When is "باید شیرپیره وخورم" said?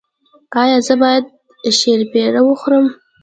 1.01-2.85